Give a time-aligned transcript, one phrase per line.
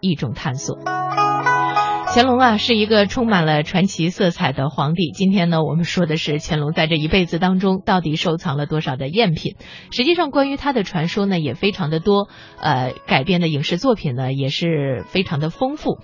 [0.00, 0.78] 一种探索。
[2.10, 5.12] 乾隆啊，是一个充满了传奇色彩的皇帝。
[5.12, 9.56] 今天呢，我们说的是乾隆在这一辈子当中到底收藏了多少的赝品。
[9.92, 15.98] 实际上，关于他的传说呢，也非常的多，呃，改编的影视作品呢，也是非常的丰富。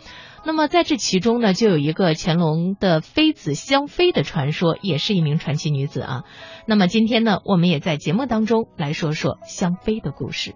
[0.45, 6.25] 那么在这其中呢，就有一个乾隆的妃子香妃的传说，也是一名传奇女子啊。
[6.67, 10.55] 那么今天呢，我们也在节目当中来说说香妃的故事。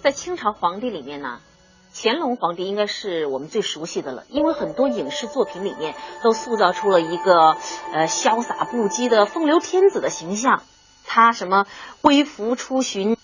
[0.00, 1.38] 在清朝皇帝里面呢。
[1.96, 7.56] 乾隆皇帝应该是我们最熟悉的了，因为很多影视作品里面都塑造出了一个
[7.92, 10.62] 呃潇洒不羁的风流天子的形象。
[11.06, 11.66] 他什么
[12.00, 13.16] 微服出巡，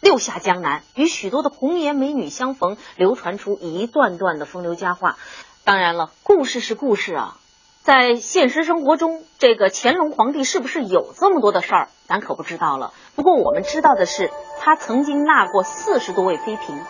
[0.00, 5.16] 六下江南，与许多的红颜美女相逢，流传出一段段的风流佳话。
[5.64, 7.38] 当然了，故事是故事啊，
[7.84, 12.94] 在现实生活中，这个乾隆皇帝是不是有这么多的事儿，咱可不知道了。
[13.14, 16.82] 不过我们知道的是，他曾经纳过四十多位妃嫔。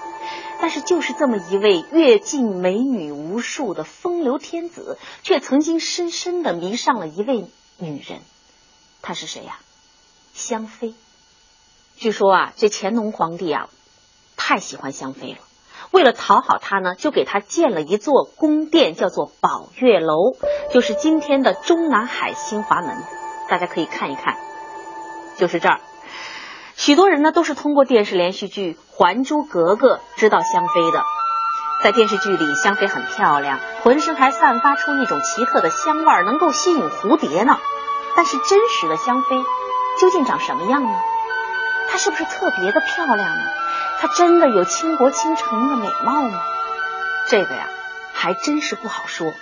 [0.60, 8.20] 但是，就是这么一位阅尽美女无数的风流天子，却曾经深深的迷上了一位女人。
[9.02, 9.58] 她是谁呀？
[10.32, 10.94] 香妃。
[11.96, 13.68] 据说啊，这乾隆皇帝啊，
[14.36, 15.38] 太喜欢香妃了。
[15.94, 20.32] 为了讨好他呢，就给他建了一座宫殿，叫做宝月楼，
[20.72, 22.96] 就是今天的中南海新华门。
[23.48, 24.34] 大家可以看一看，
[25.36, 25.78] 就是这儿。
[26.74, 31.04] 许多人呢都是通过电视连续剧《还珠格格》知道香妃的。
[31.84, 37.56] 在电视剧里，香妃很漂亮，浑身还散发出一种奇特的香味，能够吸引蝴蝶呢。
[38.16, 39.36] 但是真实的香妃
[40.00, 40.90] 究竟长什么样呢？
[41.88, 43.44] 她是不是特别的漂亮呢？
[44.00, 46.40] 她真的有倾国倾城的美貌吗？
[47.28, 47.68] 这个呀，
[48.12, 49.32] 还真是不好说。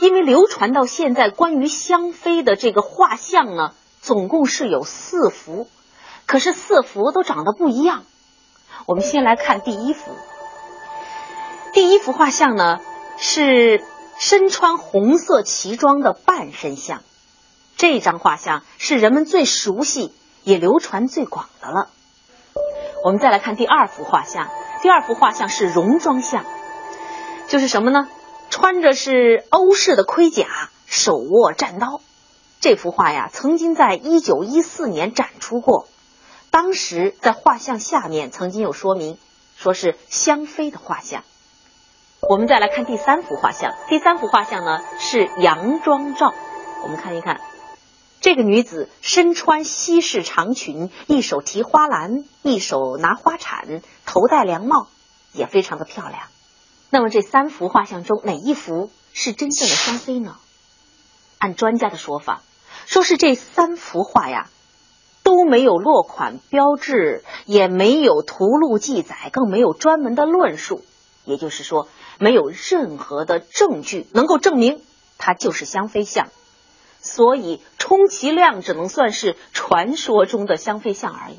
[0.00, 5.68] 因为流传到现在关于香妃的这个画像呢，总共是有四幅。
[6.26, 8.04] 可是四幅都长得不一样。
[8.86, 10.16] 我们先来看第一幅。
[11.72, 12.80] 第一幅画像呢，
[13.18, 13.82] 是
[14.18, 17.02] 身穿红色旗装的半身像。
[17.76, 20.12] 这张画像是人们最熟悉
[20.48, 21.90] 也流传最广的了。
[23.04, 24.48] 我们再来看第二幅画像。
[24.80, 26.46] 第二幅画像是戎装像，
[27.48, 28.08] 就是什么呢？
[28.48, 30.46] 穿着是欧式的盔甲，
[30.86, 32.00] 手握战刀。
[32.60, 35.86] 这幅画呀，曾经在一九一四年展出过。
[36.50, 39.18] 当时在画像下面曾经有说明，
[39.54, 41.24] 说是香妃的画像。
[42.26, 46.32] 我们再来看第三幅画像，第三幅画像呢是洋装照。
[46.84, 47.38] 我们看一看，
[48.20, 54.88] 这个女子身穿西式长裙，一手提花篮，一手拿花铲，头戴凉帽，
[55.32, 56.22] 也非常的漂亮。
[56.90, 60.36] 那么这三幅画像中哪一幅是真正的香妃呢？
[61.38, 62.42] 按专家的说法，
[62.86, 64.48] 说是这三幅画呀。
[65.24, 70.82] 都没有落款标志，也没有图录记载，更没有专门的论述。
[71.26, 71.86] 也就是说，
[72.18, 74.80] 没有任何的证据能够证明
[75.18, 76.28] 它就是香妃像，
[77.00, 81.38] 所以充其量只能算是传说中的香妃像而已。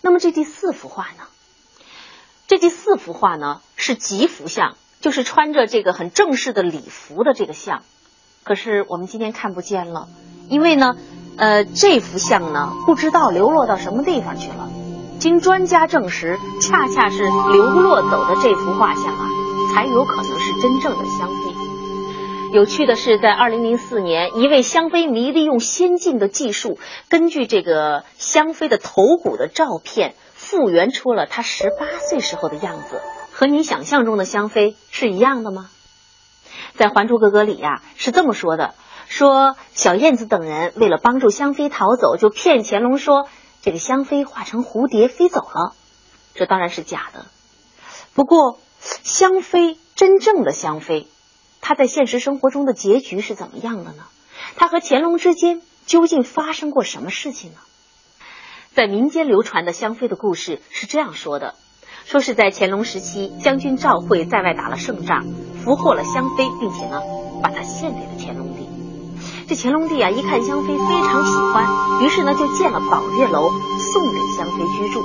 [0.00, 1.24] 那么这第四幅画呢？
[2.46, 7.82] 这第四幅画呢是吉服像，就是穿着这个很正式的礼服的这个像。
[8.44, 10.08] 可是我们今天看不见了，
[10.48, 10.94] 因为呢。
[11.38, 14.70] 呃，这幅像呢，不知道流落到什么地方去了。
[15.18, 19.28] 经专家证实，恰恰是流落走的这幅画像啊，
[19.74, 21.55] 才有可能是真正的香妃。
[22.52, 33.00] 有趣的是，在二零零四年，一位香妃迷利用先进的技术，根据这个香妃的头骨的照片，复原出了她十八岁时候的样子，
[33.32, 35.68] 和你想象中的香妃是一样的吗？
[36.76, 38.74] 在《还珠格格》里呀，是这么说的。
[39.08, 43.28] 说小燕子等人为了帮助香妃逃走，就骗乾隆说
[43.60, 45.74] 这个香妃化成蝴蝶飞走了，
[46.34, 47.26] 这当然是假的。
[48.14, 51.06] 不过香妃真正的香妃，
[51.68, 54.04] 他在现实生活中的结局是怎么样的呢？
[54.54, 57.56] 他和乾隆之间究竟发生过什么事情呢？
[58.72, 61.56] 在民间流传的香妃的故事是这样说的：
[62.04, 65.26] 说是在乾隆时期，将军赵惠在外打了胜仗，
[65.64, 67.02] 俘获了香妃，并且呢
[67.42, 68.68] 把她献给了乾隆帝。
[69.48, 71.66] 这乾隆帝啊，一看香妃非常喜欢，
[72.00, 73.50] 于是呢就建了宝月楼，
[73.92, 75.04] 送给香妃居住。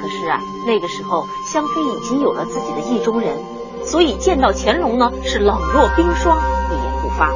[0.00, 3.36] 可是啊，那个时候香妃已经有了自己的意中人，
[3.84, 6.38] 所以见到乾隆呢是冷若冰霜，
[6.70, 7.32] 一言不发。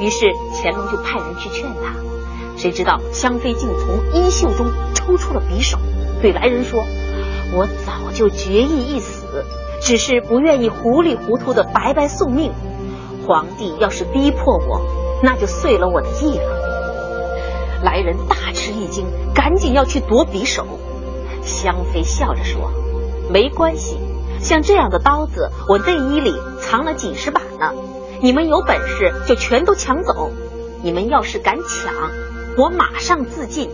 [0.00, 1.94] 于是乾隆就派人去劝他，
[2.56, 5.78] 谁知道香妃竟从衣袖中抽出了匕首，
[6.20, 6.84] 对来人说
[7.56, 9.44] ：“我早就决意一死，
[9.80, 12.52] 只是不愿意糊里糊涂的白白送命。
[13.26, 14.82] 皇帝要是逼迫我。”
[15.20, 17.82] 那就碎了我的意了。
[17.82, 19.04] 来人大吃一惊，
[19.34, 20.64] 赶紧要去夺匕首。
[21.42, 22.70] 香妃笑着说
[23.28, 23.98] ：“没关系，
[24.48, 27.74] 像这样的刀子，我内衣里藏了几十把呢。
[28.22, 30.30] 你们有本事就全都抢走，
[30.82, 31.92] 你们要是敢抢，
[32.56, 33.68] 我马上自尽。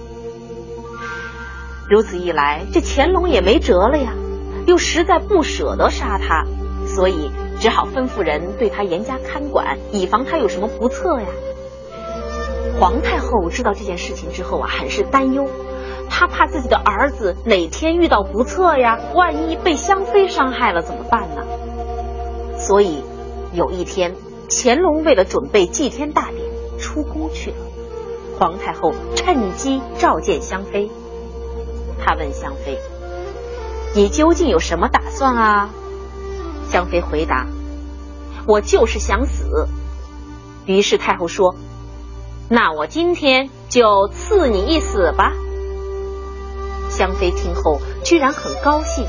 [1.89, 4.15] 如此一来，这乾隆也没辙了呀，
[4.67, 6.45] 又实在不舍得杀他，
[6.89, 7.31] 所以
[7.61, 11.29] 只好吩咐人对他严加看管，以防他有什么不测呀。
[12.81, 15.47] 皇太后知道这件事情之后啊，很是担忧，
[16.09, 21.43] 他怕自己的儿子哪天遇到不测呀，万一被香妃伤害了怎么办呢？
[22.59, 23.03] 所以
[23.53, 24.15] 有一天。
[24.57, 26.43] 乾隆为了准备祭天大典，
[26.79, 27.57] 出宫去了。
[28.39, 30.91] 皇太后趁机召见香妃。
[31.99, 32.79] 她问香妃
[33.97, 35.71] ：“你究竟有什么打算啊？”
[36.71, 37.47] 香妃回答
[38.47, 39.67] ：“我就是想死。”
[40.67, 41.57] 于是太后说
[42.51, 45.33] ：“那我今天就赐你一死吧。”
[46.97, 49.05] 香妃听后居然很高兴。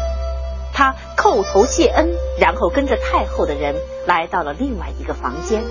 [0.73, 2.09] 她叩头谢恩，
[2.39, 3.75] 然后跟着太后的人
[4.07, 5.63] 来到了另外一个房间，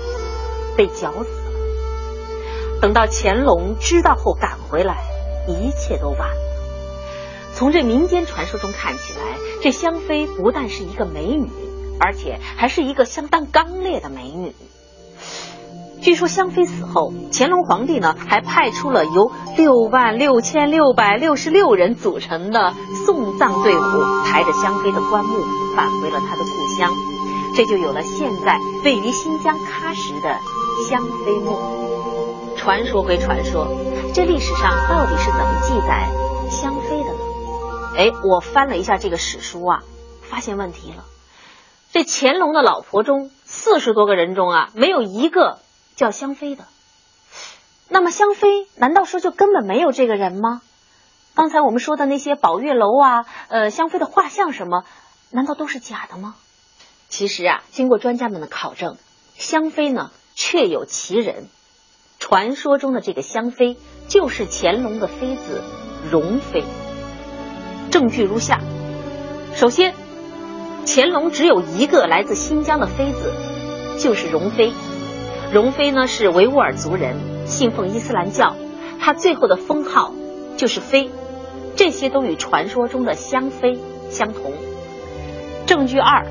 [0.77, 2.79] 被绞死了。
[2.81, 5.03] 等到乾隆知道后赶回来，
[5.47, 6.45] 一切都晚了。
[7.53, 11.49] 从这民间传说中看起来，这香妃不但是一个美女，
[11.99, 14.55] 而且还是一个相当刚烈的美女。
[16.05, 22.75] 据说香妃死后，乾隆皇帝呢还派出了由六万六千六百六十六人组成的
[23.07, 23.81] 送葬队伍，
[24.23, 25.39] 抬着香妃的棺木
[25.75, 26.93] 返回了他的故乡，
[27.55, 30.37] 这就有了现在位于新疆喀什的
[30.87, 31.57] 香妃墓。
[32.55, 33.65] 传说归传说，
[34.13, 36.07] 这历史上到底是怎么记载
[36.51, 37.97] 香妃的呢？
[37.97, 39.79] 哎，我翻了一下这个史书啊，
[40.21, 41.03] 发现问题了。
[41.91, 45.64] 这乾隆的老婆中，四十多个人中啊，没有一个。
[45.95, 46.65] 叫香妃的，
[47.87, 50.61] 那么香妃难道说就根本没有这个人吗？
[51.33, 54.83] 刚才我们说的那些宝月楼啊，呃，香妃的画像什么，
[55.31, 56.35] 难道都是假的吗？
[57.09, 58.97] 其实啊，经过专家们的考证，
[59.37, 61.47] 香妃呢确有其人。
[62.19, 63.77] 传说中的这个香妃
[64.07, 65.63] 就是乾隆的妃子
[66.09, 66.63] 容妃。
[67.91, 68.59] 证据如下：
[69.55, 69.93] 首先，
[70.85, 73.33] 乾隆只有一个来自新疆的妃子，
[73.99, 74.73] 就是容妃。
[75.53, 77.15] 容妃呢是维吾尔族人，
[77.45, 78.55] 信奉伊斯兰教，
[78.99, 80.13] 她最后的封号
[80.57, 81.09] 就是妃，
[81.75, 84.51] 这些都与传说中的香妃相同。
[85.65, 86.25] 证据二，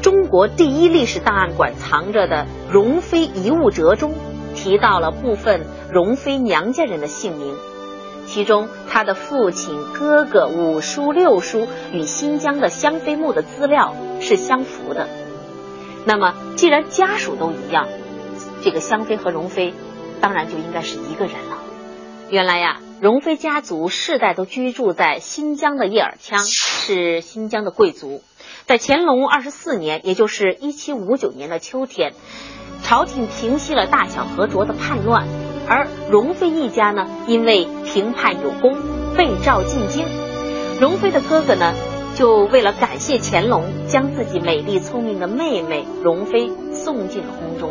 [0.00, 4.14] 中国第一历史档案馆藏着的《容妃遗物折》中
[4.54, 7.54] 提到了部分容妃娘家人的姓名，
[8.26, 15.08] 其中她的父亲、哥哥、五叔、六叔与新疆的香妃墓的资料是相符的。
[16.06, 17.86] 那么，既然家属都一样。
[18.64, 19.74] 这个香妃和容妃，
[20.22, 21.58] 当然就应该是一个人了。
[22.30, 28.22] 原来呀，容妃家族世代都居住在新疆的叶尔羌，是新疆的贵族。
[28.64, 32.14] 在乾隆二十四年，也就是一七五九年的秋天，
[32.82, 35.28] 朝廷平息了大小和卓的叛乱，
[35.68, 38.74] 而容妃一家呢，因为平叛有功，
[39.14, 40.06] 被召进京。
[40.80, 41.74] 容妃的哥哥呢，
[42.14, 47.70] 就为了感谢乾隆，将自己美丽聪明的妹妹容妃送进了宫中。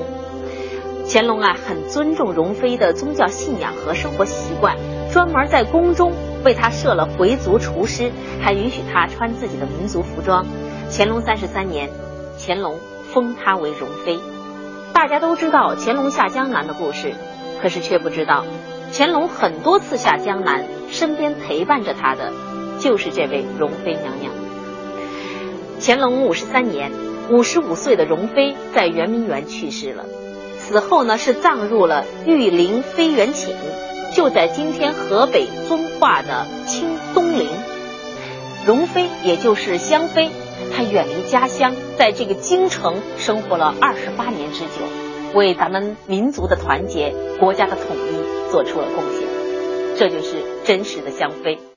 [1.14, 4.76] 乾隆啊，很尊重容妃的宗教信仰和生活习惯，
[5.12, 6.12] 专门在宫中
[6.44, 8.12] 为她设了回族厨师，
[8.42, 10.44] 还允许她穿自己的民族服装。
[10.90, 11.88] 乾隆三十三年，
[12.40, 12.80] 乾隆
[13.14, 14.18] 封她为容妃。
[14.92, 17.14] 大家都知道乾隆下江南的故事，
[17.62, 18.44] 可是却不知道，
[18.92, 22.34] 乾隆很多次下江南，身边陪伴着他的
[22.80, 24.34] 就是这位容妃娘娘。
[25.80, 26.92] 乾隆五十三年，
[27.30, 30.06] 五十五岁的容妃在圆明园去世了。
[30.68, 33.54] 死后呢，是葬入了玉陵妃园寝，
[34.16, 37.50] 就在今天河北遵化的清东陵。
[38.66, 40.30] 容妃也就是香妃，
[40.74, 44.88] 她远离家乡，在这个京城生活了二十八年之久，
[45.34, 49.28] 为咱们民族的团结、国家的统一做出了贡献。
[49.98, 51.73] 这就是真实的香妃。